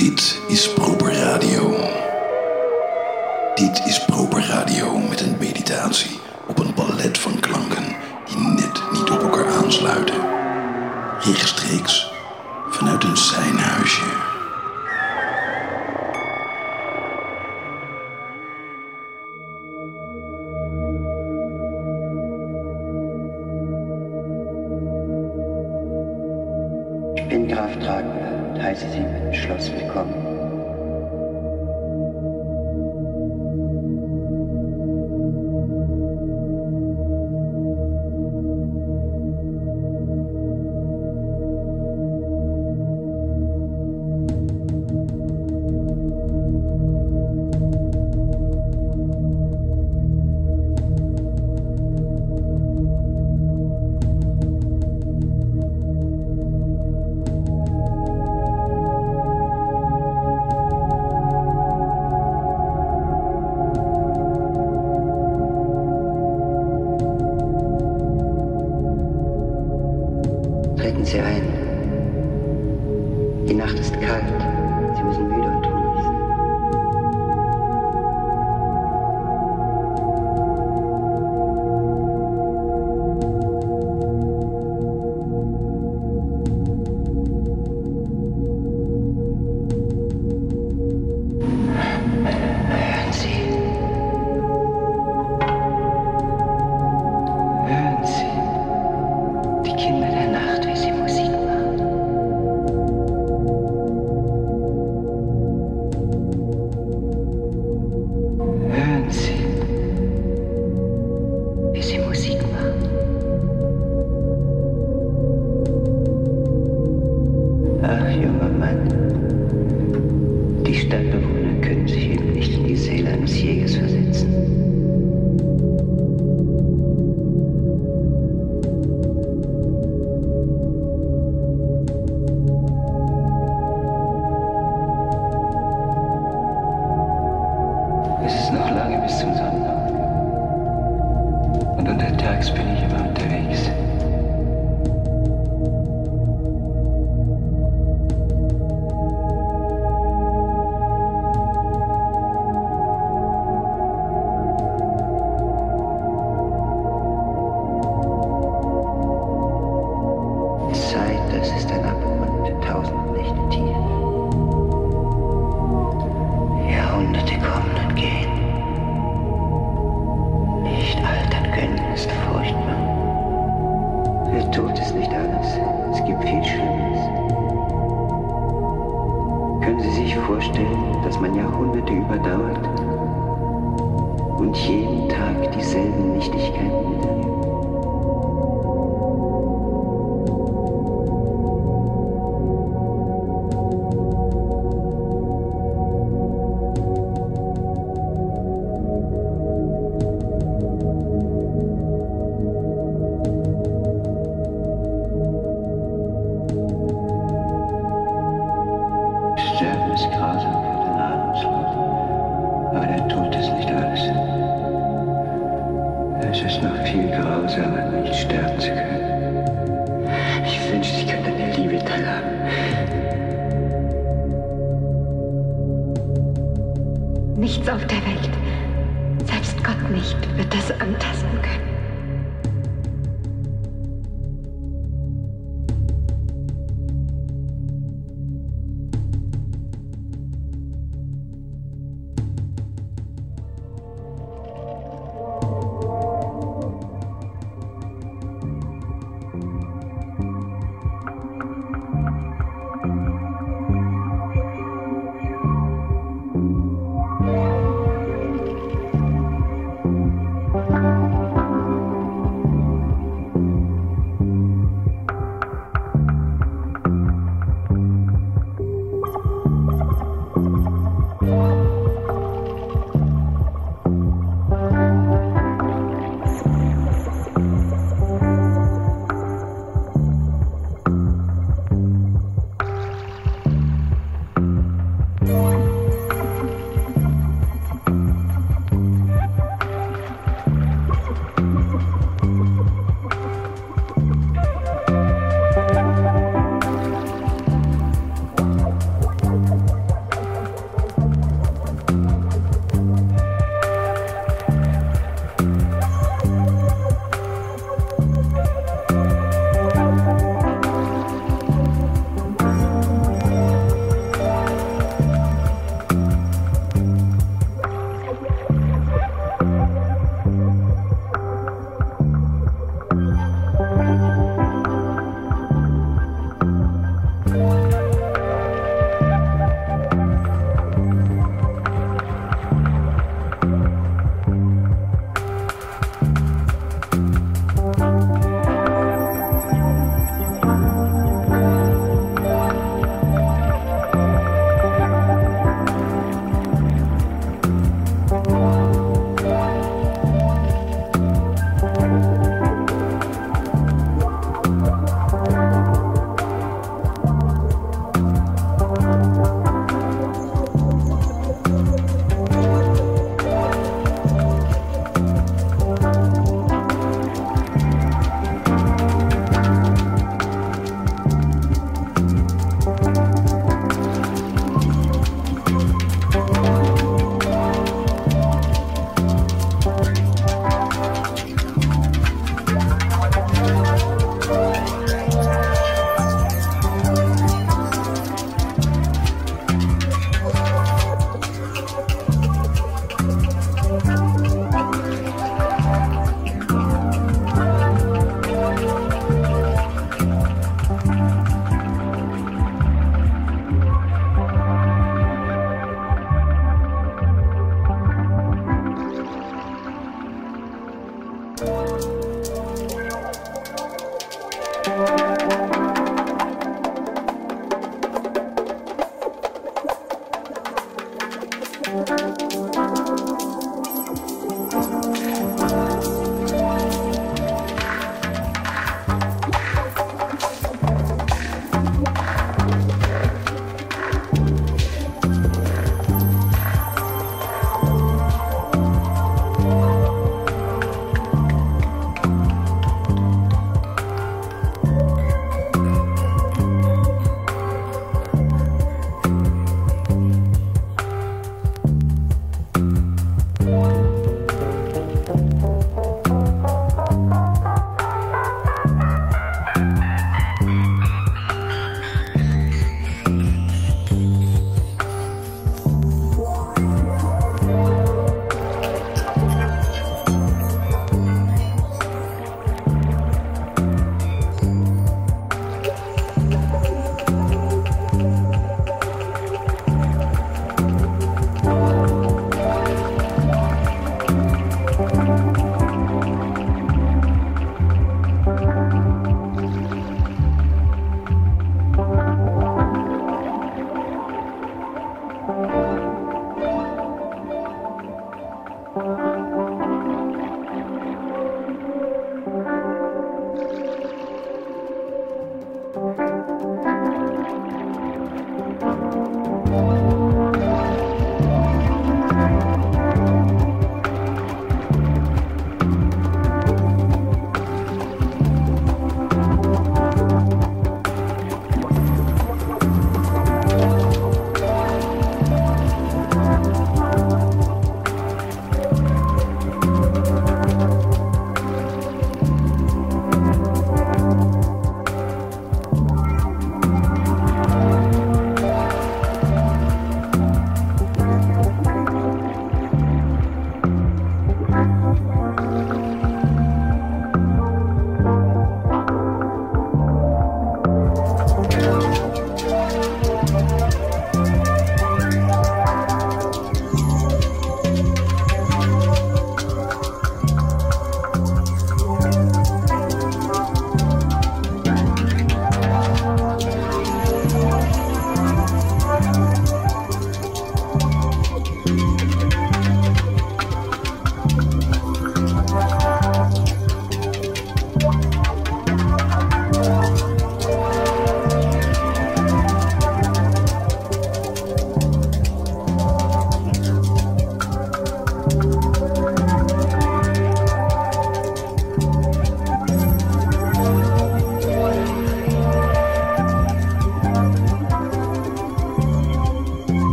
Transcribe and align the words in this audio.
Dit 0.00 0.40
is 0.48 0.72
Proper 0.72 1.12
Radio. 1.12 1.76
Dit 3.54 3.82
is 3.86 4.04
Proper 4.04 4.46
Radio 4.46 4.98
met 4.98 5.20
een 5.20 5.36
meditatie 5.38 6.20
op 6.48 6.58
een 6.58 6.74
ballet 6.74 7.18
van 7.18 7.40
klanken 7.40 7.84
die 8.26 8.38
net 8.38 8.82
niet 8.92 9.10
op 9.10 9.22
elkaar 9.22 9.52
aansluiten. 9.64 10.20
Rechtstreeks 11.20 12.12
vanuit 12.70 13.04
een 13.04 13.16
seinhuisje. 13.16 14.29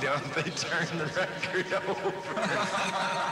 Don't 0.00 0.34
they 0.34 0.50
turn 0.50 0.98
the 0.98 1.06
record 1.06 1.72
over? 1.88 3.23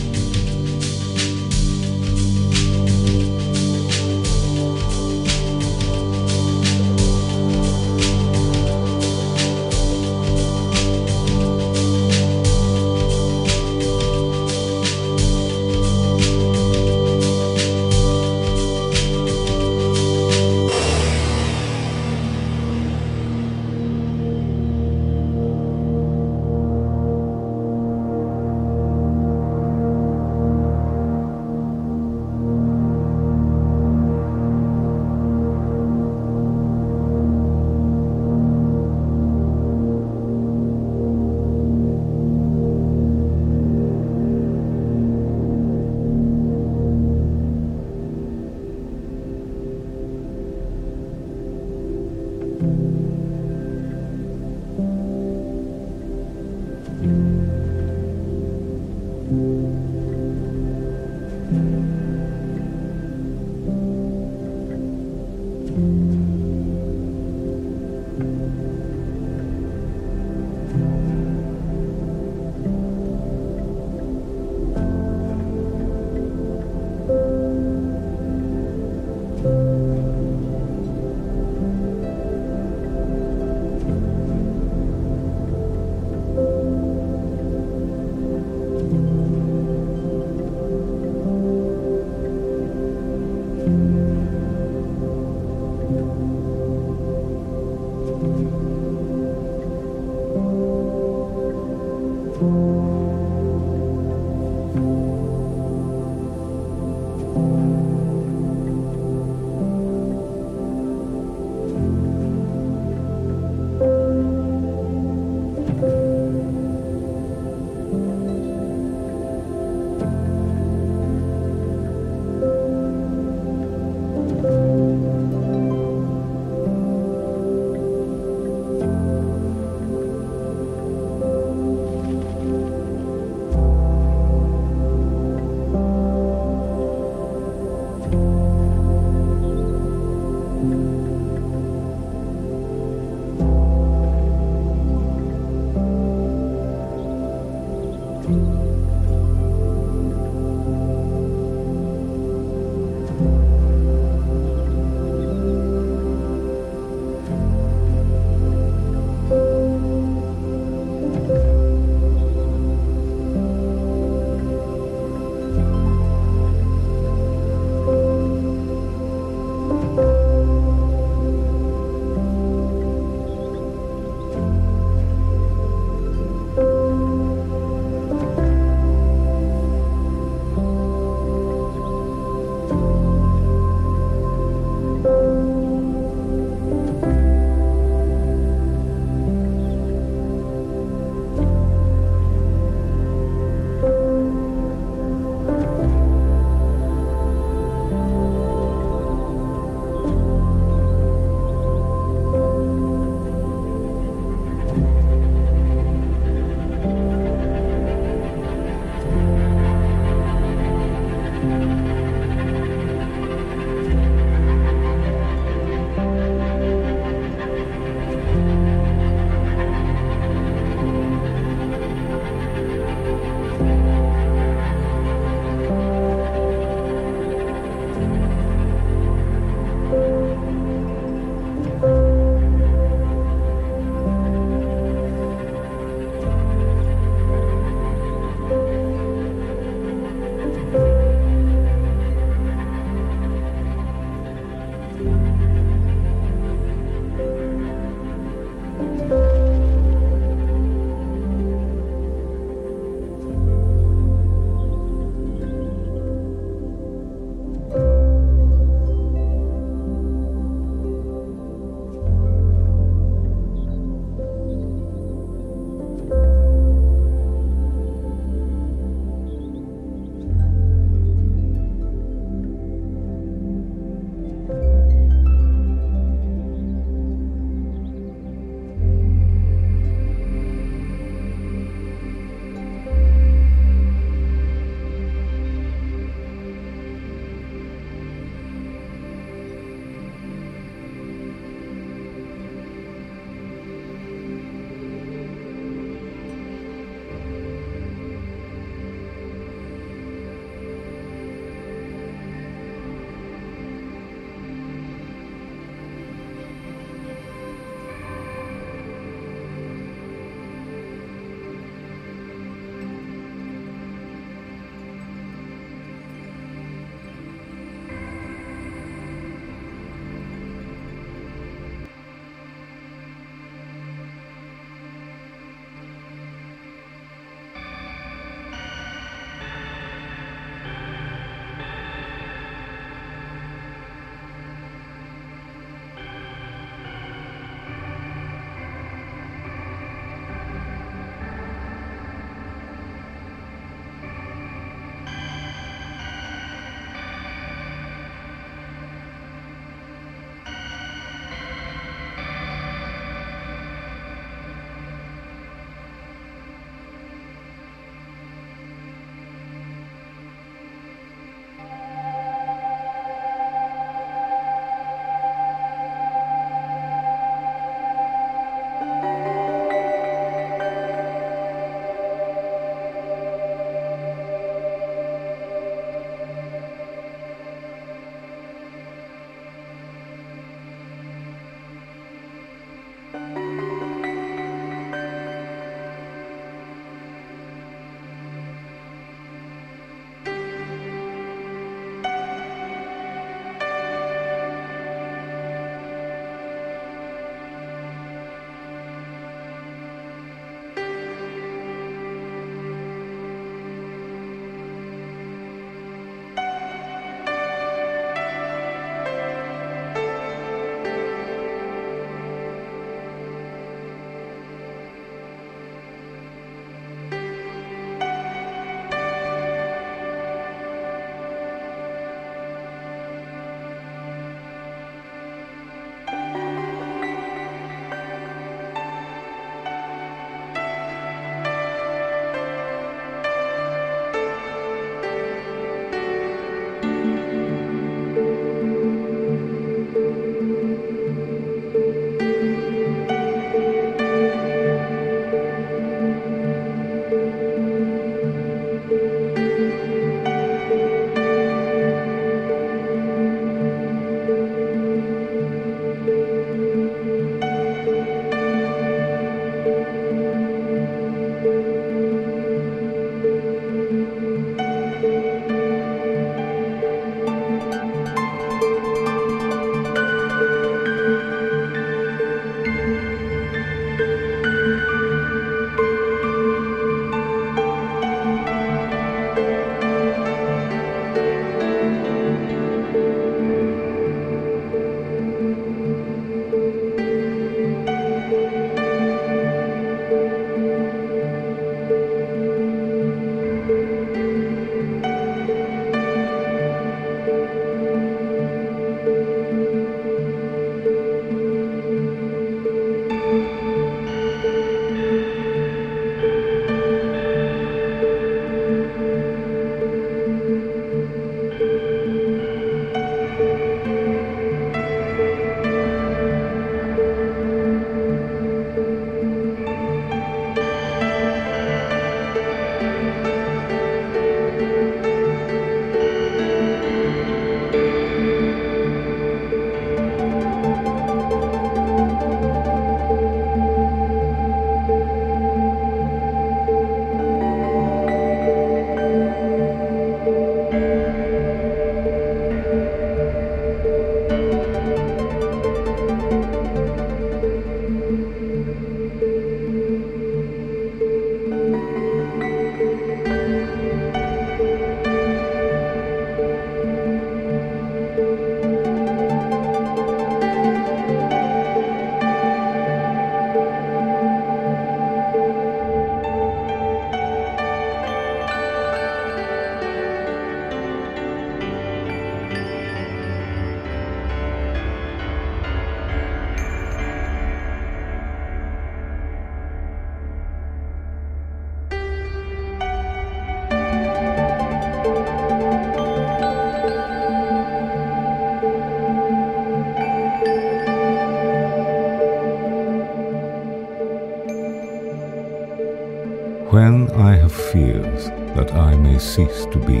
Cease 599.34 599.66
to 599.66 599.78
be, 599.78 600.00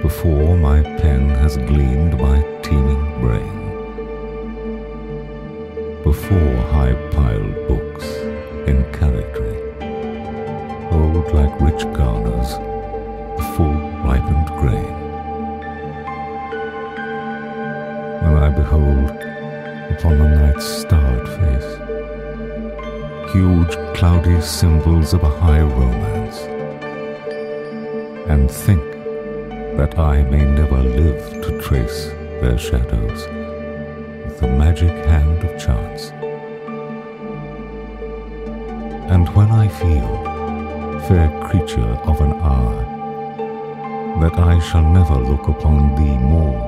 before 0.00 0.56
my 0.56 0.80
pen 1.00 1.28
has 1.28 1.56
gleaned 1.56 2.16
my 2.20 2.40
teeming 2.62 3.20
brain, 3.20 3.56
before 6.04 6.56
high 6.70 6.94
piled 7.10 7.56
books 7.66 8.06
in 8.70 8.84
character 8.92 9.50
hold 10.90 11.26
like 11.34 11.60
rich 11.60 11.82
garners 11.96 12.50
the 13.38 13.44
full 13.56 13.78
ripened 14.06 14.46
grain. 14.60 14.94
When 18.22 18.36
I 18.46 18.50
behold 18.50 19.10
upon 19.90 20.18
the 20.18 20.28
night's 20.28 20.64
starred 20.64 21.28
face 21.40 21.88
huge 23.32 23.74
cloudy 23.96 24.40
symbols 24.40 25.12
of 25.12 25.24
a 25.24 25.28
high 25.28 25.60
romance, 25.60 26.57
and 28.28 28.50
think 28.50 28.82
that 29.78 29.98
I 29.98 30.22
may 30.22 30.44
never 30.44 30.82
live 30.82 31.42
to 31.44 31.60
trace 31.62 32.08
their 32.40 32.58
shadows 32.58 33.26
with 34.24 34.40
the 34.40 34.48
magic 34.48 34.92
hand 35.06 35.42
of 35.44 35.58
chance. 35.58 36.10
And 39.10 39.26
when 39.34 39.50
I 39.50 39.66
feel, 39.68 40.08
fair 41.08 41.30
creature 41.48 41.92
of 42.10 42.20
an 42.20 42.34
hour, 42.34 42.76
that 44.20 44.38
I 44.38 44.58
shall 44.58 44.82
never 44.82 45.14
look 45.14 45.48
upon 45.48 45.94
thee 45.96 46.18
more, 46.18 46.58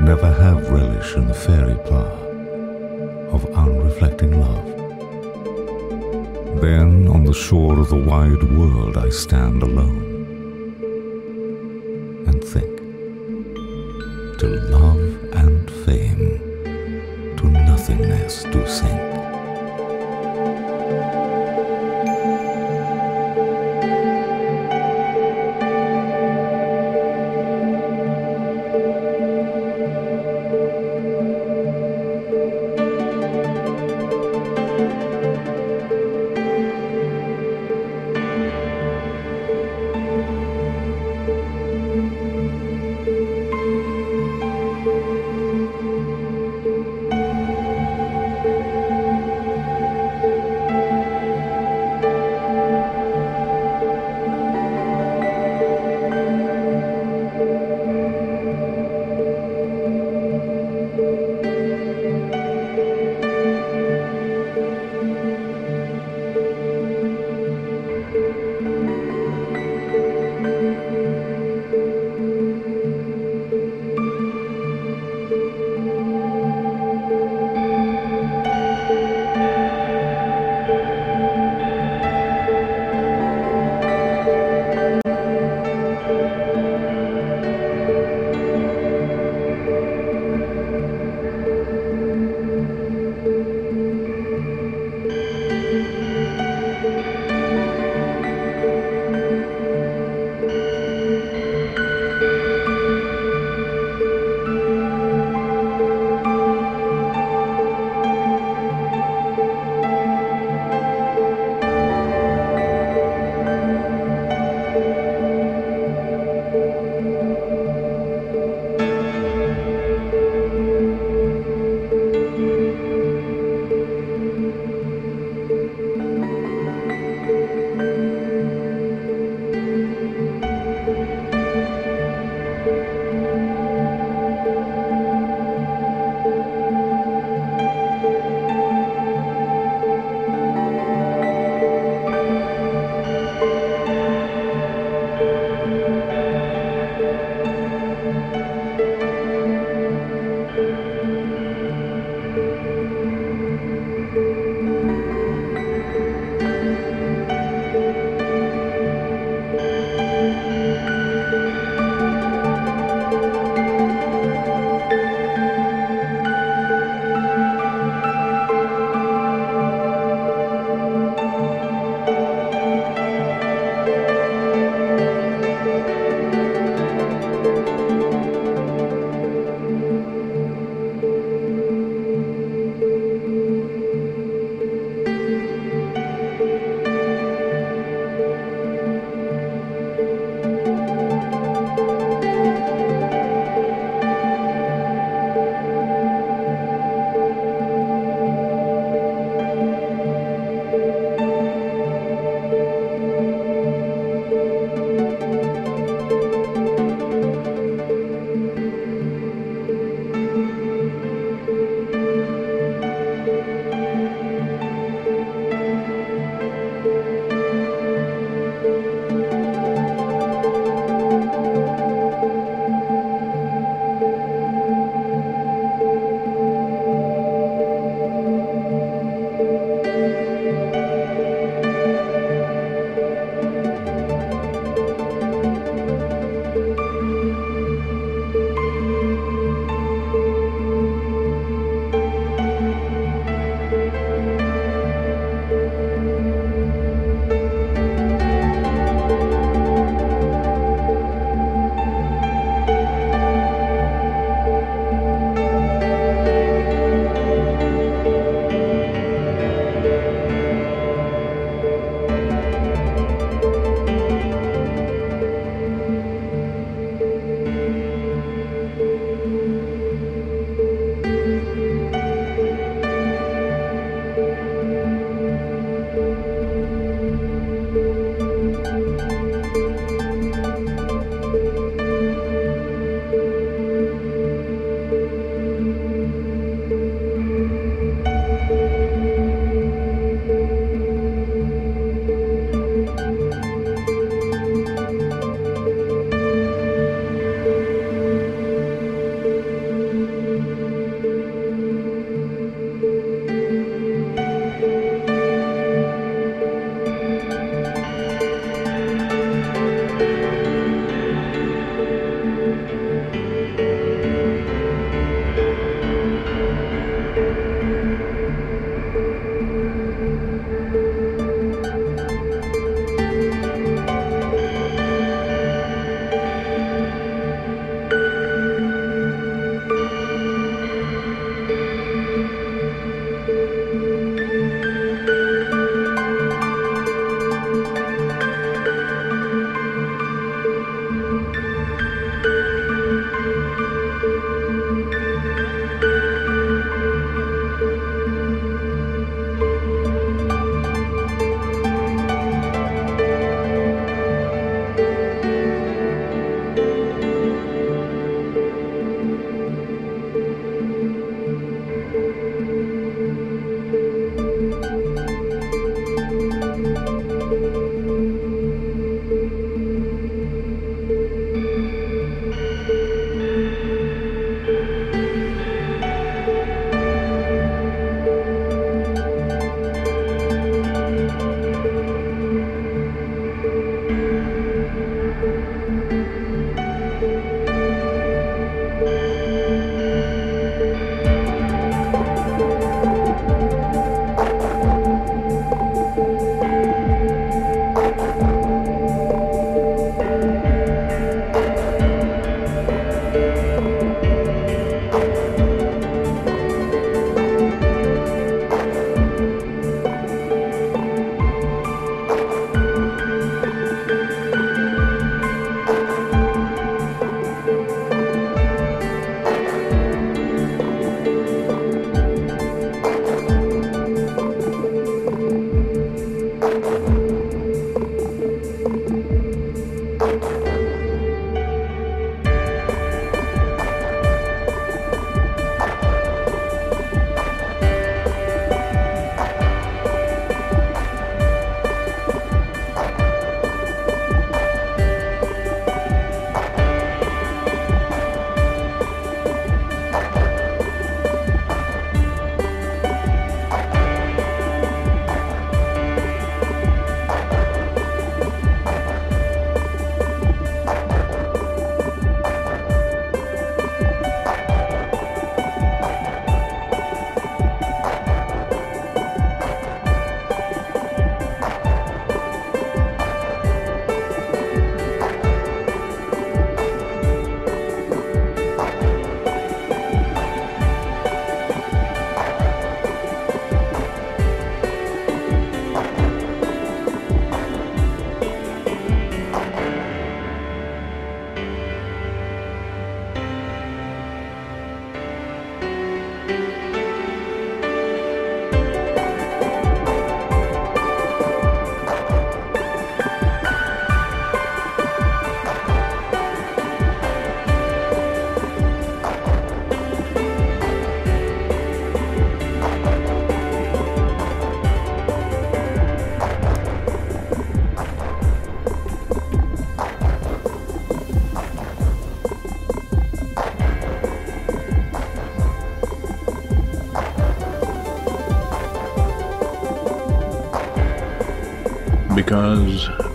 never 0.00 0.32
have 0.32 0.70
relish 0.70 1.16
in 1.16 1.28
the 1.28 1.34
fairy 1.34 1.74
flower 1.86 2.16
of 3.30 3.44
unreflecting 3.44 4.40
love. 4.40 4.79
Then 6.60 7.08
on 7.08 7.24
the 7.24 7.32
shore 7.32 7.78
of 7.80 7.88
the 7.88 7.96
wide 7.96 8.42
world 8.42 8.98
I 8.98 9.08
stand 9.08 9.62
alone 9.62 10.09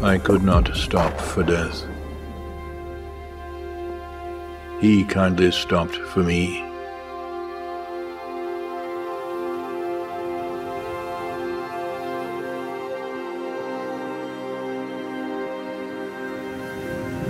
I 0.06 0.20
could 0.20 0.44
not 0.44 0.70
stop 0.76 1.20
for 1.20 1.42
death. 1.42 1.84
He 4.80 5.04
kindly 5.04 5.50
stopped 5.52 5.96
for 5.96 6.20
me. 6.20 6.62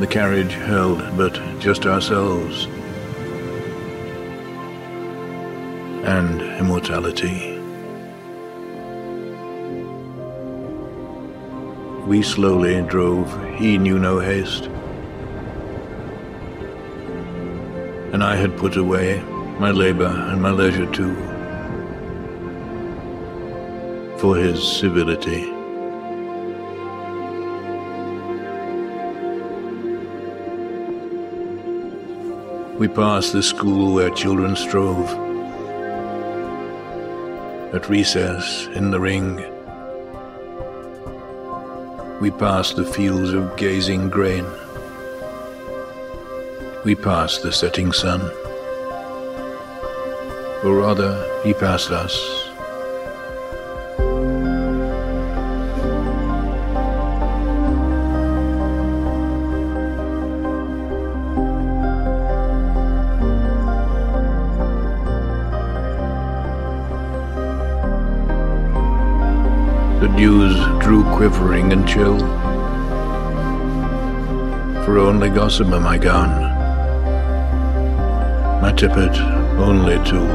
The 0.01 0.07
carriage 0.07 0.51
held 0.51 0.99
but 1.15 1.33
just 1.59 1.85
ourselves 1.85 2.65
and 6.03 6.41
immortality. 6.59 7.54
We 12.05 12.21
slowly 12.21 12.81
drove, 12.83 13.27
he 13.55 13.79
knew 13.79 13.97
no 13.97 14.19
haste. 14.19 14.65
And 18.13 18.23
I 18.23 18.35
had 18.35 18.55
put 18.57 18.77
away 18.77 19.23
my 19.59 19.71
labor 19.71 20.05
and 20.05 20.39
my 20.39 20.51
leisure 20.51 20.85
too, 20.91 21.15
for 24.19 24.35
his 24.35 24.61
civility. 24.61 25.51
We 32.77 32.87
passed 32.87 33.33
the 33.33 33.41
school 33.41 33.95
where 33.95 34.11
children 34.11 34.55
strove. 34.55 35.09
At 37.73 37.89
recess 37.89 38.67
in 38.75 38.91
the 38.91 38.99
ring, 38.99 39.54
we 42.25 42.31
passed 42.31 42.75
the 42.75 42.83
fields 42.83 43.33
of 43.33 43.55
gazing 43.55 44.09
grain. 44.09 44.43
We 46.83 46.95
passed 46.95 47.43
the 47.43 47.51
setting 47.51 47.91
sun. 47.91 48.19
Or 50.63 50.73
rather, 50.73 51.13
he 51.43 51.53
passed 51.53 51.91
us. 51.91 52.44
Quivering 71.15 71.71
and 71.71 71.87
chill. 71.87 72.19
For 74.83 74.97
only 74.97 75.29
gossamer 75.29 75.79
my 75.79 75.97
gown, 75.97 76.29
my 78.61 78.73
tippet 78.73 79.17
only 79.57 79.95
tool. 80.03 80.27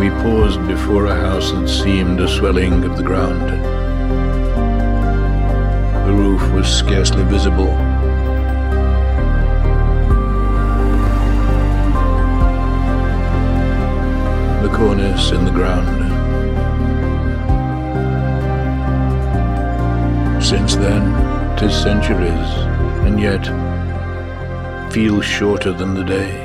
We 0.00 0.08
paused 0.22 0.66
before 0.66 1.04
a 1.04 1.14
house 1.14 1.52
that 1.52 1.68
seemed 1.68 2.20
a 2.20 2.28
swelling 2.28 2.82
of 2.82 2.96
the 2.96 3.02
ground. 3.02 3.46
The 6.06 6.14
roof 6.14 6.50
was 6.54 6.66
scarcely 6.66 7.24
visible. 7.24 7.85
The 14.66 14.76
cornice 14.76 15.30
in 15.30 15.44
the 15.44 15.50
ground. 15.52 15.86
Since 20.42 20.74
then, 20.74 21.04
tis 21.56 21.72
centuries, 21.72 22.50
and 23.06 23.20
yet 23.20 23.44
feels 24.92 25.24
shorter 25.24 25.72
than 25.72 25.94
the 25.94 26.02
day. 26.02 26.44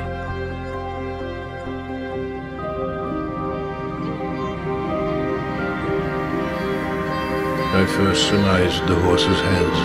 I 7.74 7.84
first 7.96 8.28
surmised 8.28 8.86
the 8.86 8.94
horses' 8.94 9.40
heads 9.50 9.80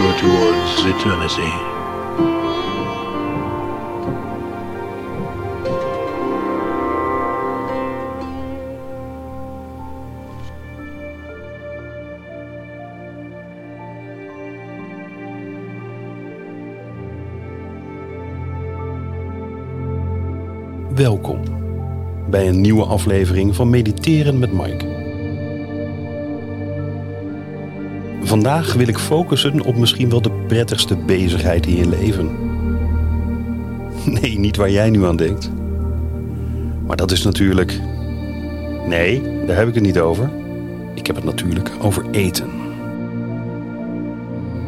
were 0.00 0.16
towards 0.24 0.86
eternity. 0.96 1.79
Aflevering 22.84 23.54
van 23.54 23.70
Mediteren 23.70 24.38
met 24.38 24.52
Mike. 24.52 24.86
Vandaag 28.22 28.74
wil 28.74 28.88
ik 28.88 28.98
focussen 28.98 29.60
op 29.60 29.76
misschien 29.76 30.10
wel 30.10 30.22
de 30.22 30.44
prettigste 30.46 30.96
bezigheid 30.96 31.66
in 31.66 31.76
je 31.76 31.88
leven. 31.88 32.30
Nee, 34.20 34.38
niet 34.38 34.56
waar 34.56 34.70
jij 34.70 34.90
nu 34.90 35.04
aan 35.04 35.16
denkt. 35.16 35.50
Maar 36.86 36.96
dat 36.96 37.10
is 37.10 37.22
natuurlijk. 37.22 37.80
Nee, 38.86 39.22
daar 39.46 39.56
heb 39.56 39.68
ik 39.68 39.74
het 39.74 39.82
niet 39.82 39.98
over. 39.98 40.30
Ik 40.94 41.06
heb 41.06 41.16
het 41.16 41.24
natuurlijk 41.24 41.70
over 41.80 42.04
eten. 42.10 42.50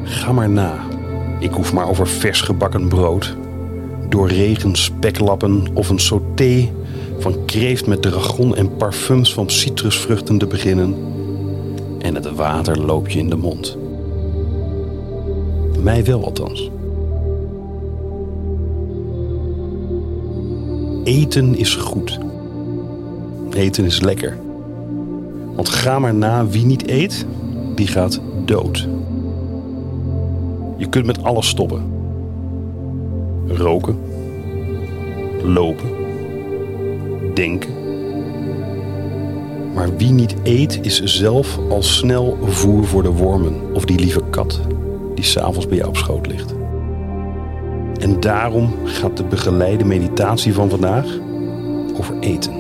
Ga 0.05 0.33
maar 0.33 0.51
na. 0.51 0.75
Ik 1.41 1.51
hoef 1.51 1.73
maar 1.73 1.89
over 1.89 2.09
vers 2.09 2.41
gebakken 2.41 2.89
brood, 2.89 3.37
doorregen 4.09 4.77
speklappen 4.77 5.67
of 5.73 5.89
een 5.89 5.99
sauté 5.99 6.71
van 7.23 7.45
kreeft 7.45 7.87
met 7.87 8.03
dragon 8.03 8.57
en 8.57 8.77
parfums 8.77 9.35
van 9.35 9.51
citrusvruchten 9.51 10.39
te 10.39 10.47
beginnen. 10.47 10.95
En 11.99 12.15
het 12.15 12.35
water 12.35 12.79
loopt 12.81 13.13
je 13.13 13.19
in 13.19 13.29
de 13.29 13.37
mond. 13.37 13.77
Mij 15.83 16.05
wel 16.05 16.25
althans. 16.25 16.71
Eten 21.05 21.55
is 21.55 21.75
goed. 21.75 22.19
Eten 23.51 23.85
is 23.85 24.01
lekker. 24.01 24.39
Want 25.55 25.69
ga 25.69 25.99
maar 25.99 26.15
na, 26.15 26.47
wie 26.47 26.65
niet 26.65 26.89
eet, 26.89 27.27
die 27.75 27.87
gaat 27.87 28.21
dood. 28.45 28.89
Je 30.77 30.89
kunt 30.89 31.07
met 31.07 31.23
alles 31.23 31.49
stoppen. 31.49 31.83
Roken, 33.47 33.99
lopen, 35.43 36.02
denken. 37.35 37.71
Maar 39.75 39.97
wie 39.97 40.11
niet 40.11 40.35
eet 40.43 40.79
is 40.83 41.03
zelf 41.03 41.59
al 41.69 41.83
snel 41.83 42.39
voer 42.43 42.85
voor 42.85 43.03
de 43.03 43.11
wormen 43.11 43.75
of 43.75 43.85
die 43.85 43.99
lieve 43.99 44.23
kat 44.31 44.61
die 45.15 45.25
s'avonds 45.25 45.67
bij 45.67 45.77
jou 45.77 45.89
op 45.89 45.97
schoot 45.97 46.27
ligt. 46.27 46.55
En 48.01 48.21
daarom 48.21 48.75
gaat 48.85 49.17
de 49.17 49.25
begeleide 49.25 49.85
meditatie 49.85 50.55
van 50.55 50.71
vandaag 50.71 51.07
over 51.99 52.19
eten. 52.21 52.53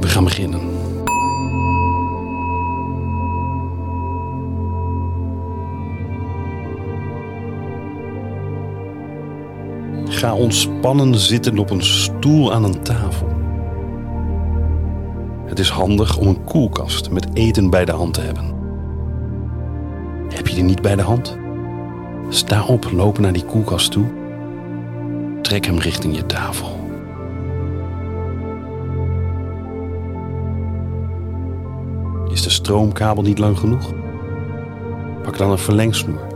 We 0.00 0.08
gaan 0.08 0.24
beginnen. 0.24 0.75
Ontspannen 10.34 11.14
zitten 11.14 11.58
op 11.58 11.70
een 11.70 11.84
stoel 11.84 12.52
aan 12.52 12.64
een 12.64 12.82
tafel. 12.82 13.28
Het 15.46 15.58
is 15.58 15.68
handig 15.68 16.16
om 16.16 16.26
een 16.26 16.44
koelkast 16.44 17.10
met 17.10 17.26
eten 17.32 17.70
bij 17.70 17.84
de 17.84 17.92
hand 17.92 18.14
te 18.14 18.20
hebben. 18.20 18.44
Heb 20.28 20.48
je 20.48 20.54
die 20.54 20.64
niet 20.64 20.82
bij 20.82 20.96
de 20.96 21.02
hand? 21.02 21.38
Sta 22.28 22.64
op, 22.64 22.90
loop 22.92 23.18
naar 23.18 23.32
die 23.32 23.44
koelkast 23.44 23.92
toe. 23.92 24.06
Trek 25.42 25.66
hem 25.66 25.78
richting 25.78 26.16
je 26.16 26.26
tafel. 26.26 26.84
Is 32.30 32.42
de 32.42 32.50
stroomkabel 32.50 33.22
niet 33.22 33.38
lang 33.38 33.58
genoeg? 33.58 33.92
Pak 35.22 35.38
dan 35.38 35.50
een 35.50 35.58
verlengsnoer. 35.58 36.26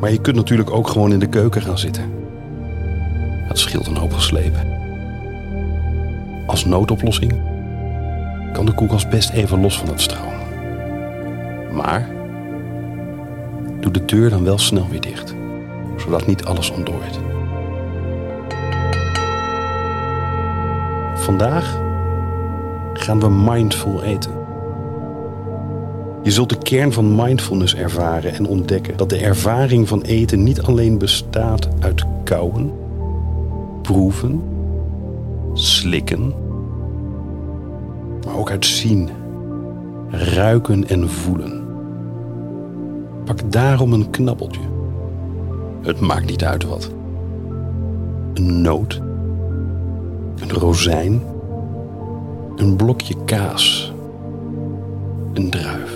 Maar 0.00 0.10
je 0.10 0.20
kunt 0.20 0.36
natuurlijk 0.36 0.70
ook 0.70 0.88
gewoon 0.88 1.12
in 1.12 1.18
de 1.18 1.28
keuken 1.28 1.62
gaan 1.62 1.78
zitten. 1.78 2.21
Dat 3.52 3.60
scheelt 3.60 3.86
een 3.86 3.96
hoop 3.96 4.12
geslepen. 4.12 4.66
Als 6.46 6.64
noodoplossing 6.64 7.40
kan 8.52 8.66
de 8.66 8.72
koelkast 8.72 9.08
best 9.08 9.30
even 9.30 9.60
los 9.60 9.78
van 9.78 9.88
het 9.88 10.00
stroom. 10.00 10.32
Maar 11.72 12.08
Doe 13.80 13.92
de 13.92 14.04
deur 14.04 14.30
dan 14.30 14.44
wel 14.44 14.58
snel 14.58 14.88
weer 14.90 15.00
dicht, 15.00 15.34
zodat 15.96 16.26
niet 16.26 16.44
alles 16.44 16.70
ontdooit. 16.70 17.18
Vandaag 21.14 21.80
gaan 22.92 23.20
we 23.20 23.30
mindful 23.30 24.02
eten. 24.02 24.32
Je 26.22 26.30
zult 26.30 26.48
de 26.48 26.58
kern 26.58 26.92
van 26.92 27.14
mindfulness 27.14 27.74
ervaren 27.74 28.34
en 28.34 28.46
ontdekken 28.46 28.96
dat 28.96 29.10
de 29.10 29.18
ervaring 29.18 29.88
van 29.88 30.02
eten 30.02 30.42
niet 30.42 30.62
alleen 30.62 30.98
bestaat 30.98 31.68
uit 31.80 32.04
kauwen, 32.24 32.81
proeven, 33.82 34.42
slikken, 35.52 36.34
maar 38.24 38.36
ook 38.36 38.50
uit 38.50 38.66
zien, 38.66 39.08
ruiken 40.10 40.88
en 40.88 41.10
voelen. 41.10 41.64
Pak 43.24 43.52
daarom 43.52 43.92
een 43.92 44.10
knabbeltje. 44.10 44.60
Het 45.80 46.00
maakt 46.00 46.26
niet 46.26 46.44
uit 46.44 46.64
wat. 46.64 46.90
Een 48.34 48.60
noot, 48.60 49.00
een 50.40 50.50
rozijn, 50.50 51.22
een 52.56 52.76
blokje 52.76 53.14
kaas, 53.24 53.92
een 55.32 55.50
druif. 55.50 55.94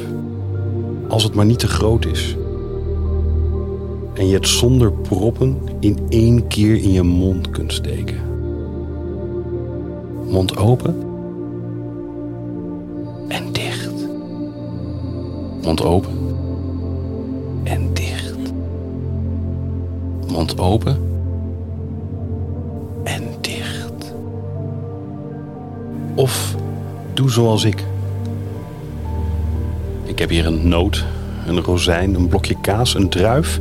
Als 1.09 1.23
het 1.23 1.35
maar 1.35 1.47
niet 1.47 1.59
te 1.59 1.69
groot 1.69 2.05
is. 2.05 2.37
En 4.17 4.29
je 4.29 4.35
het 4.35 4.49
zonder 4.49 4.93
proppen 4.93 5.59
in 5.81 5.99
één 6.09 6.47
keer 6.47 6.83
in 6.83 6.93
je 6.93 7.03
mond 7.03 7.51
kunt 7.51 7.73
steken. 7.73 8.17
Mond 10.31 10.57
open 10.57 11.03
en 13.29 13.53
dicht. 13.53 14.09
Mond 15.63 15.83
open 15.83 16.13
en 17.65 17.91
dicht. 17.93 18.53
Mond 20.33 20.59
open 20.59 20.97
en 23.05 23.23
dicht. 23.41 24.15
Of 26.15 26.57
doe 27.15 27.31
zoals 27.31 27.65
ik. 27.65 27.85
Ik 30.05 30.19
heb 30.19 30.29
hier 30.29 30.47
een 30.47 30.69
noot, 30.69 31.05
een 31.47 31.61
rozijn, 31.61 32.15
een 32.15 32.29
blokje 32.29 32.61
kaas, 32.61 32.95
een 32.95 33.09
druif 33.09 33.61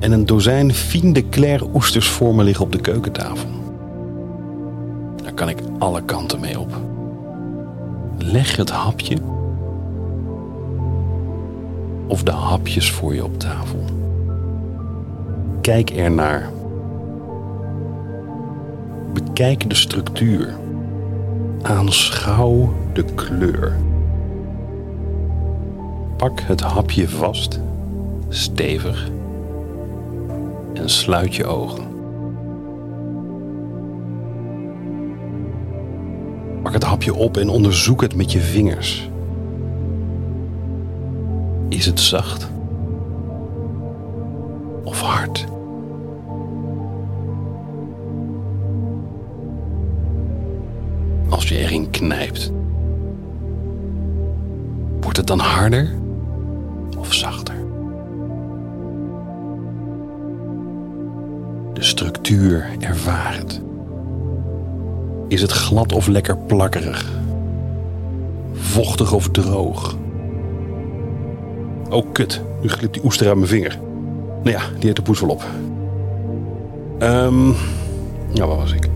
en 0.00 0.12
een 0.12 0.26
dozijn 0.26 0.74
fine 0.74 1.12
de 1.12 1.28
Claire 1.28 1.66
me 2.32 2.42
liggen 2.42 2.64
op 2.64 2.72
de 2.72 2.80
keukentafel. 2.80 3.48
Daar 5.22 5.32
kan 5.32 5.48
ik 5.48 5.58
alle 5.78 6.02
kanten 6.02 6.40
mee 6.40 6.60
op. 6.60 6.80
Leg 8.18 8.56
het 8.56 8.70
hapje 8.70 9.16
of 12.06 12.22
de 12.22 12.30
hapjes 12.30 12.90
voor 12.90 13.14
je 13.14 13.24
op 13.24 13.38
tafel. 13.38 13.84
Kijk 15.60 15.90
ernaar. 15.90 16.50
Bekijk 19.12 19.68
de 19.68 19.74
structuur. 19.74 20.54
Aanschouw 21.62 22.72
de 22.92 23.04
kleur. 23.04 23.76
Pak 26.16 26.40
het 26.40 26.60
hapje 26.60 27.08
vast, 27.08 27.60
stevig, 28.28 29.10
en 30.80 30.90
sluit 30.90 31.34
je 31.34 31.46
ogen. 31.46 31.84
Pak 36.62 36.72
het 36.72 36.84
hapje 36.84 37.14
op 37.14 37.36
en 37.36 37.48
onderzoek 37.48 38.00
het 38.00 38.14
met 38.14 38.32
je 38.32 38.40
vingers. 38.40 39.10
Is 41.68 41.86
het 41.86 42.00
zacht 42.00 42.50
of 44.84 45.00
hard? 45.00 45.46
Als 51.28 51.48
je 51.48 51.56
erin 51.56 51.90
knijpt, 51.90 52.52
wordt 55.00 55.16
het 55.16 55.26
dan 55.26 55.38
harder 55.38 55.99
Is 65.28 65.42
het 65.42 65.50
glad 65.50 65.92
of 65.92 66.06
lekker 66.06 66.36
plakkerig? 66.38 67.12
Vochtig 68.52 69.12
of 69.12 69.28
droog? 69.28 69.96
Oh, 71.90 72.06
kut. 72.12 72.42
Nu 72.62 72.68
glipt 72.68 72.94
die 72.94 73.04
oester 73.04 73.26
uit 73.26 73.36
mijn 73.36 73.48
vinger. 73.48 73.78
Nou 74.42 74.56
ja, 74.56 74.62
die 74.74 74.84
heeft 74.84 74.96
de 74.96 75.02
poes 75.02 75.20
wel 75.20 75.30
op. 75.30 75.44
Ehm, 76.98 77.48
ja, 78.32 78.46
waar 78.46 78.56
was 78.56 78.72
ik? 78.72 78.88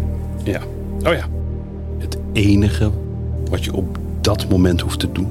Ja. 0.45 0.61
Oh 1.07 1.13
ja. 1.13 1.29
Het 1.99 2.19
enige 2.33 2.91
wat 3.51 3.65
je 3.65 3.75
op 3.75 3.99
dat 4.21 4.49
moment 4.49 4.81
hoeft 4.81 4.99
te 4.99 5.13
doen, 5.13 5.29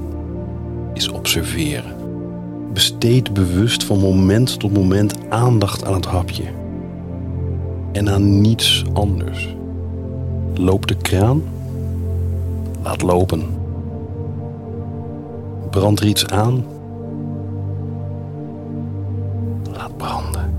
is 0.94 1.08
observeren. 1.08 1.92
Besteed 2.72 3.32
bewust 3.32 3.84
van 3.84 3.98
moment 3.98 4.58
tot 4.58 4.72
moment 4.72 5.14
aandacht 5.28 5.84
aan 5.84 5.94
het 5.94 6.06
hapje. 6.06 6.44
En 7.94 8.10
aan 8.10 8.40
niets 8.40 8.84
anders. 8.92 9.54
Loop 10.54 10.86
de 10.86 10.96
kraan? 10.96 11.42
Laat 12.82 13.02
lopen. 13.02 13.42
Brand 15.70 16.00
er 16.00 16.06
iets 16.06 16.26
aan? 16.26 16.64
Laat 19.72 19.96
branden. 19.96 20.54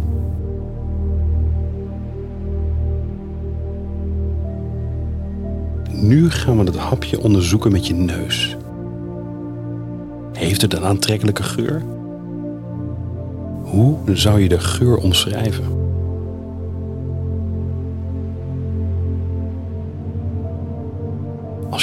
Nu 5.92 6.30
gaan 6.30 6.58
we 6.58 6.64
het 6.64 6.78
hapje 6.78 7.22
onderzoeken 7.22 7.72
met 7.72 7.88
je 7.88 7.94
neus. 7.94 8.58
Heeft 10.34 10.62
het 10.62 10.74
een 10.74 10.84
aantrekkelijke 10.84 11.44
geur? 11.44 11.84
Hoe 13.64 13.98
zou 14.06 14.40
je 14.40 14.50
de 14.50 14.60
geur 14.60 14.98
omschrijven? 14.98 15.75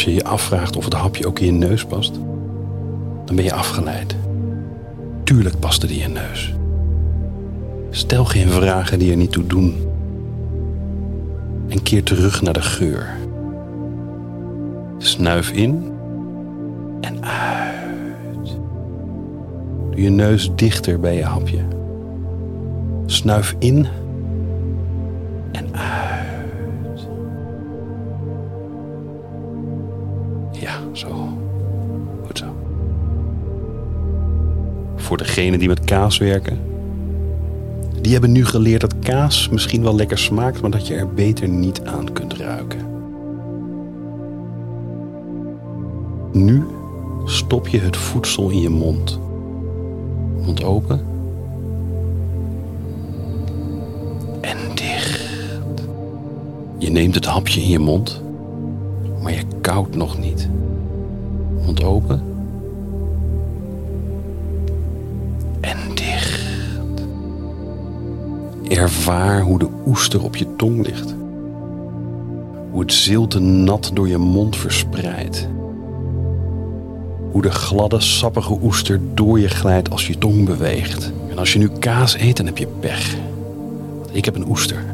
Als 0.02 0.10
je 0.10 0.16
je 0.16 0.24
afvraagt 0.24 0.76
of 0.76 0.84
het 0.84 0.94
hapje 0.94 1.26
ook 1.26 1.38
in 1.38 1.46
je 1.46 1.52
neus 1.52 1.84
past, 1.84 2.14
dan 3.24 3.36
ben 3.36 3.44
je 3.44 3.52
afgeleid. 3.52 4.16
Tuurlijk 5.24 5.58
paste 5.58 5.86
die 5.86 6.00
in 6.00 6.12
je 6.12 6.20
neus. 6.20 6.54
Stel 7.90 8.24
geen 8.24 8.48
vragen 8.48 8.98
die 8.98 9.10
er 9.10 9.16
niet 9.16 9.32
toe 9.32 9.46
doen. 9.46 9.74
En 11.68 11.82
keer 11.82 12.02
terug 12.02 12.42
naar 12.42 12.52
de 12.52 12.62
geur. 12.62 13.16
Snuif 14.98 15.50
in 15.50 15.92
en 17.00 17.24
uit. 17.24 18.56
Doe 19.90 20.02
je 20.02 20.10
neus 20.10 20.50
dichter 20.54 21.00
bij 21.00 21.16
je 21.16 21.24
hapje. 21.24 21.64
Snuif 23.06 23.54
in 23.58 23.86
degenen 35.34 35.58
die 35.58 35.68
met 35.68 35.84
kaas 35.84 36.18
werken. 36.18 36.58
Die 38.00 38.12
hebben 38.12 38.32
nu 38.32 38.44
geleerd 38.44 38.80
dat 38.80 38.98
kaas 38.98 39.48
misschien 39.48 39.82
wel 39.82 39.94
lekker 39.94 40.18
smaakt, 40.18 40.60
maar 40.60 40.70
dat 40.70 40.86
je 40.86 40.94
er 40.94 41.08
beter 41.08 41.48
niet 41.48 41.84
aan 41.84 42.12
kunt 42.12 42.34
ruiken. 42.34 42.80
Nu 46.32 46.64
stop 47.24 47.68
je 47.68 47.78
het 47.78 47.96
voedsel 47.96 48.48
in 48.50 48.60
je 48.60 48.68
mond. 48.68 49.18
Mond 50.44 50.64
open. 50.64 51.00
En 54.40 54.56
dicht. 54.74 55.20
Je 56.78 56.90
neemt 56.90 57.14
het 57.14 57.26
hapje 57.26 57.60
in 57.60 57.68
je 57.68 57.78
mond, 57.78 58.22
maar 59.22 59.32
je 59.32 59.44
koudt 59.60 59.96
nog 59.96 60.18
niet. 60.18 60.48
Mond 61.64 61.82
open. 61.82 62.31
Ervaar 68.72 69.40
hoe 69.40 69.58
de 69.58 69.68
oester 69.86 70.22
op 70.22 70.36
je 70.36 70.56
tong 70.56 70.86
ligt. 70.86 71.14
Hoe 72.70 72.80
het 72.80 72.92
zilte 72.92 73.38
nat 73.38 73.90
door 73.94 74.08
je 74.08 74.18
mond 74.18 74.56
verspreidt. 74.56 75.48
Hoe 77.30 77.42
de 77.42 77.50
gladde, 77.50 78.00
sappige 78.00 78.58
oester 78.62 79.00
door 79.14 79.40
je 79.40 79.48
glijdt 79.48 79.90
als 79.90 80.06
je 80.06 80.18
tong 80.18 80.44
beweegt. 80.44 81.12
En 81.30 81.38
als 81.38 81.52
je 81.52 81.58
nu 81.58 81.68
kaas 81.68 82.14
eet, 82.18 82.36
dan 82.36 82.46
heb 82.46 82.58
je 82.58 82.66
pech. 82.66 83.16
Want 83.98 84.10
ik 84.12 84.24
heb 84.24 84.34
een 84.34 84.48
oester. 84.48 84.84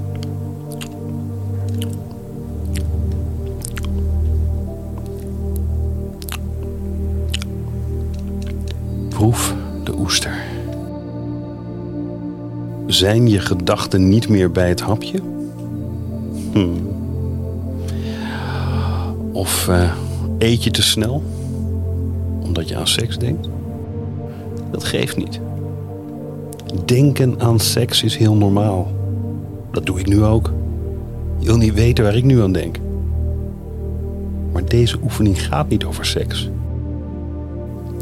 Proef 9.09 9.55
de 9.85 9.95
oester. 9.99 10.48
Zijn 12.99 13.29
je 13.29 13.41
gedachten 13.41 14.09
niet 14.09 14.29
meer 14.29 14.51
bij 14.51 14.69
het 14.69 14.81
hapje? 14.81 15.21
Hm. 16.53 16.69
Of 19.33 19.69
eh, 19.69 19.93
eet 20.39 20.65
je 20.65 20.71
te 20.71 20.83
snel? 20.83 21.23
Omdat 22.41 22.69
je 22.69 22.77
aan 22.77 22.87
seks 22.87 23.19
denkt? 23.19 23.49
Dat 24.71 24.85
geeft 24.85 25.17
niet. 25.17 25.41
Denken 26.85 27.41
aan 27.41 27.61
seks 27.61 28.03
is 28.03 28.17
heel 28.17 28.35
normaal. 28.35 28.93
Dat 29.71 29.87
doe 29.87 30.01
ik 30.01 30.07
nu 30.07 30.25
ook. 30.25 30.53
Je 31.39 31.47
wil 31.47 31.57
niet 31.57 31.75
weten 31.75 32.05
waar 32.05 32.17
ik 32.17 32.25
nu 32.25 32.43
aan 32.43 32.53
denk. 32.53 32.79
Maar 34.53 34.65
deze 34.65 34.99
oefening 35.03 35.43
gaat 35.43 35.69
niet 35.69 35.85
over 35.85 36.07
seks. 36.07 36.51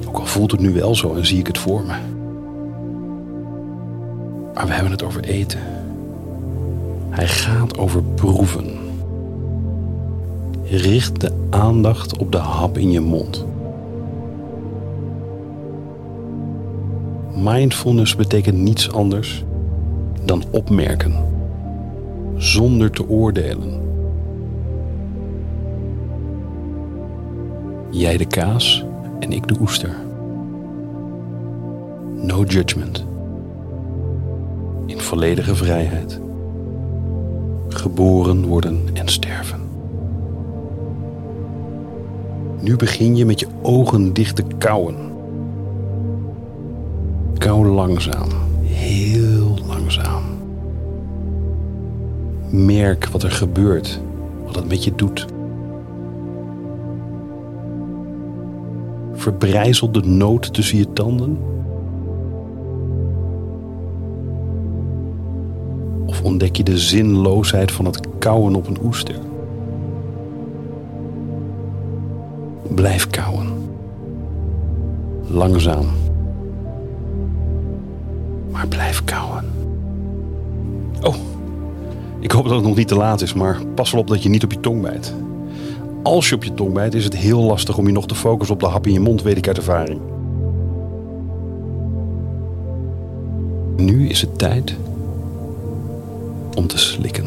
Ook 0.07 0.19
al 0.19 0.27
voelt 0.27 0.51
het 0.51 0.61
nu 0.61 0.73
wel 0.73 0.95
zo 0.95 1.15
en 1.15 1.27
zie 1.27 1.39
ik 1.39 1.47
het 1.47 1.59
voor 1.59 1.83
me. 1.85 2.16
Maar 4.57 4.67
we 4.67 4.73
hebben 4.73 4.91
het 4.91 5.03
over 5.03 5.25
eten. 5.25 5.61
Hij 7.11 7.29
gaat 7.29 7.79
over 7.79 8.03
proeven. 8.03 8.79
Richt 10.65 11.21
de 11.21 11.33
aandacht 11.51 12.19
op 12.19 12.33
de 12.33 12.39
hap 12.39 12.79
in 12.79 12.91
je 12.91 13.01
mond. 13.01 13.47
Mindfulness 17.35 18.17
betekent 18.17 18.59
niets 18.59 18.93
anders 18.93 19.45
dan 20.25 20.45
opmerken, 20.51 21.15
zonder 22.37 22.91
te 22.91 23.09
oordelen. 23.09 23.81
Jij 27.91 28.17
de 28.17 28.27
kaas 28.27 28.85
en 29.21 29.33
ik 29.33 29.49
de 29.49 29.57
oester. 29.61 29.97
No 32.15 32.45
judgment. 32.45 33.05
Volledige 35.07 35.55
vrijheid. 35.55 36.21
Geboren 37.69 38.47
worden 38.47 38.85
en 38.93 39.09
sterven. 39.09 39.61
Nu 42.61 42.77
begin 42.77 43.17
je 43.17 43.25
met 43.25 43.41
je 43.41 43.47
ogen 43.63 44.13
dicht 44.13 44.37
te 44.37 44.45
kauwen. 44.59 44.97
Kauw 47.39 47.65
langzaam, 47.65 48.29
heel 48.63 49.59
langzaam. 49.67 50.23
Merk 52.51 53.07
wat 53.07 53.23
er 53.23 53.33
gebeurt, 53.33 54.01
wat 54.45 54.55
het 54.55 54.69
met 54.69 54.85
je 54.85 54.95
doet. 54.95 55.27
Verbrijzel 59.13 59.93
de 59.93 60.03
noot 60.03 60.55
tussen 60.55 60.79
je 60.79 60.93
tanden. 60.93 61.39
Ontdek 66.27 66.57
je 66.57 66.63
de 66.63 66.79
zinloosheid 66.79 67.73
van 67.73 67.85
het 67.85 68.01
kauwen 68.19 68.55
op 68.55 68.67
een 68.67 68.79
oester? 68.85 69.15
Blijf 72.75 73.11
kauwen. 73.11 73.47
Langzaam. 75.27 75.87
Maar 78.51 78.69
blijf 78.69 79.05
kauwen. 79.05 79.45
Oh, 81.03 81.15
ik 82.21 82.31
hoop 82.31 82.45
dat 82.45 82.55
het 82.55 82.65
nog 82.65 82.77
niet 82.77 82.89
te 82.89 82.97
laat 82.97 83.21
is, 83.21 83.35
maar 83.35 83.61
pas 83.75 83.91
wel 83.91 84.01
op 84.01 84.09
dat 84.09 84.23
je 84.23 84.29
niet 84.29 84.45
op 84.45 84.53
je 84.53 84.61
tong 84.61 84.83
bijt. 84.83 85.15
Als 86.03 86.29
je 86.29 86.35
op 86.35 86.45
je 86.45 86.55
tong 86.55 86.73
bijt, 86.73 86.95
is 86.95 87.05
het 87.05 87.17
heel 87.17 87.43
lastig 87.43 87.79
om 87.79 87.87
je 87.87 87.93
nog 87.93 88.07
te 88.07 88.15
focussen 88.15 88.55
op 88.55 88.61
de 88.61 88.67
hap 88.67 88.87
in 88.87 88.93
je 88.93 89.01
mond, 89.01 89.23
weet 89.23 89.37
ik 89.37 89.47
uit 89.47 89.57
ervaring. 89.57 90.01
Nu 93.77 94.09
is 94.09 94.21
het 94.21 94.39
tijd 94.39 94.77
om 96.57 96.67
te 96.67 96.79
slikken. 96.79 97.27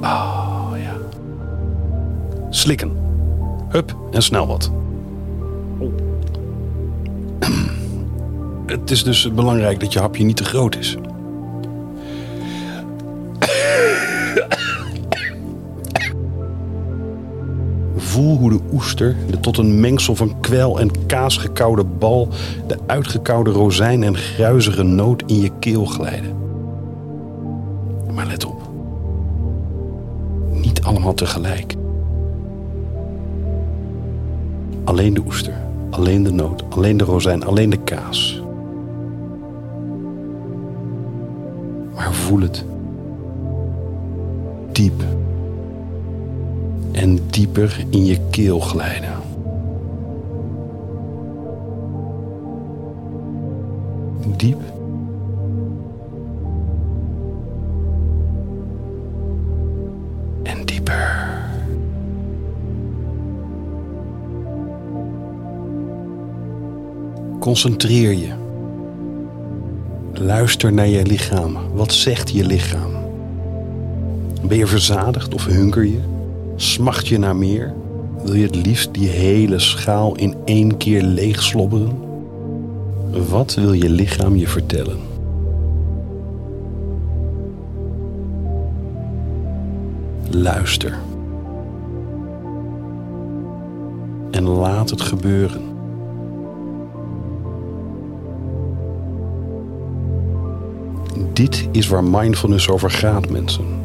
Oh 0.00 0.72
ja. 0.76 0.96
Slikken. 2.50 2.96
Hup 3.68 3.96
en 4.12 4.22
snel 4.22 4.46
wat. 4.46 4.70
Het 8.66 8.90
is 8.90 9.04
dus 9.04 9.32
belangrijk 9.32 9.80
dat 9.80 9.92
je 9.92 9.98
hapje 9.98 10.24
niet 10.24 10.36
te 10.36 10.44
groot 10.44 10.76
is. 10.76 10.96
Voel 18.14 18.38
hoe 18.38 18.50
de 18.50 18.60
oester, 18.72 19.16
de 19.30 19.40
tot 19.40 19.58
een 19.58 19.80
mengsel 19.80 20.14
van 20.14 20.40
kwel 20.40 20.80
en 20.80 21.06
kaas 21.06 21.36
gekoude 21.36 21.84
bal, 21.84 22.28
de 22.66 22.78
uitgekoude 22.86 23.50
rozijn 23.50 24.02
en 24.02 24.16
gruizige 24.16 24.82
noot 24.82 25.22
in 25.26 25.40
je 25.40 25.50
keel 25.58 25.84
glijden. 25.84 26.36
Maar 28.14 28.26
let 28.26 28.44
op. 28.44 28.60
Niet 30.50 30.82
allemaal 30.82 31.14
tegelijk. 31.14 31.74
Alleen 34.84 35.14
de 35.14 35.22
oester, 35.26 35.54
alleen 35.90 36.22
de 36.22 36.32
noot, 36.32 36.64
alleen 36.70 36.96
de 36.96 37.04
rozijn, 37.04 37.44
alleen 37.44 37.70
de 37.70 37.82
kaas. 37.84 38.42
Maar 41.94 42.12
voel 42.12 42.40
het. 42.40 42.64
Diep. 44.72 45.13
En 47.04 47.20
dieper 47.30 47.86
in 47.90 48.04
je 48.04 48.18
keel 48.30 48.60
glijden. 48.60 49.12
Diep. 54.36 54.60
En 60.42 60.64
dieper. 60.64 61.42
Concentreer 67.40 68.12
je. 68.12 68.32
Luister 70.12 70.72
naar 70.72 70.88
je 70.88 71.06
lichaam. 71.06 71.56
Wat 71.74 71.92
zegt 71.92 72.30
je 72.30 72.44
lichaam? 72.44 72.92
Ben 74.42 74.58
je 74.58 74.66
verzadigd 74.66 75.34
of 75.34 75.46
hunker 75.46 75.84
je? 75.84 76.14
Smacht 76.56 77.08
je 77.08 77.18
naar 77.18 77.36
meer? 77.36 77.74
Wil 78.22 78.34
je 78.34 78.46
het 78.46 78.66
liefst 78.66 78.94
die 78.94 79.08
hele 79.08 79.58
schaal 79.58 80.14
in 80.14 80.34
één 80.44 80.76
keer 80.76 81.02
leeg 81.02 81.42
slobberen? 81.42 81.98
Wat 83.28 83.54
wil 83.54 83.72
je 83.72 83.90
lichaam 83.90 84.36
je 84.36 84.48
vertellen? 84.48 84.98
Luister. 90.30 90.98
En 94.30 94.44
laat 94.44 94.90
het 94.90 95.00
gebeuren. 95.00 95.62
Dit 101.32 101.68
is 101.70 101.88
waar 101.88 102.04
mindfulness 102.04 102.68
over 102.68 102.90
gaat, 102.90 103.30
mensen. 103.30 103.83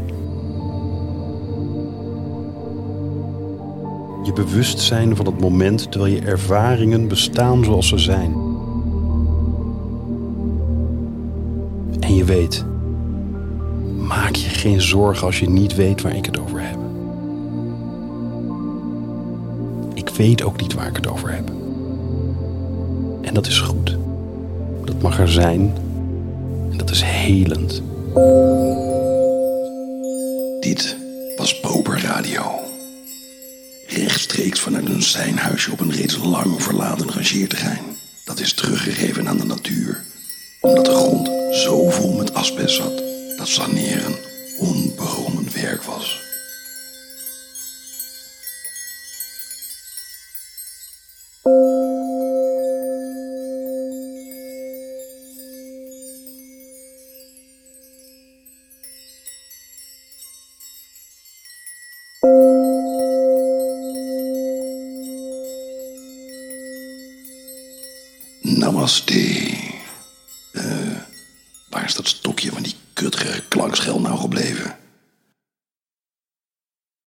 Je 4.30 4.36
bewust 4.36 4.80
zijn 4.80 5.16
van 5.16 5.26
het 5.26 5.40
moment 5.40 5.92
terwijl 5.92 6.14
je 6.14 6.22
ervaringen 6.22 7.08
bestaan 7.08 7.64
zoals 7.64 7.88
ze 7.88 7.98
zijn. 7.98 8.34
En 12.00 12.16
je 12.16 12.24
weet, 12.24 12.66
maak 13.98 14.36
je 14.36 14.50
geen 14.50 14.82
zorgen 14.82 15.26
als 15.26 15.40
je 15.40 15.50
niet 15.50 15.76
weet 15.76 16.02
waar 16.02 16.16
ik 16.16 16.26
het 16.26 16.40
over 16.40 16.62
heb. 16.62 16.78
Ik 19.94 20.10
weet 20.10 20.44
ook 20.44 20.62
niet 20.62 20.74
waar 20.74 20.88
ik 20.88 20.96
het 20.96 21.08
over 21.08 21.32
heb. 21.34 21.52
En 23.22 23.34
dat 23.34 23.48
is 23.48 23.60
goed. 23.60 23.98
Dat 24.84 25.02
mag 25.02 25.20
er 25.20 25.32
zijn 25.32 25.74
en 26.72 26.78
dat 26.78 26.90
is 26.90 27.02
helend. 27.02 27.82
Dit 30.60 30.98
was 31.38 31.60
Bober 31.60 32.02
Radio. 32.02 32.59
Rechtstreeks 34.00 34.60
vanuit 34.60 34.90
een 34.90 35.04
zijnhuisje 35.04 35.72
op 35.72 35.80
een 35.80 35.92
reeds 35.92 36.18
lang 36.18 36.64
verlaten 36.64 37.12
rangeerterrein. 37.12 37.98
Dat 38.24 38.40
is 38.40 38.54
teruggegeven 38.54 39.28
aan 39.28 39.38
de 39.38 39.46
natuur. 39.46 40.04
Omdat 40.60 40.86
de 40.86 40.92
grond 40.92 41.30
zo 41.56 41.90
vol 41.90 42.14
met 42.14 42.34
asbest 42.34 42.76
zat 42.76 43.04
dat 43.38 43.48
saneren 43.48 44.16
onbegonnen 44.58 45.48
werk 45.54 45.84
was. 45.84 46.29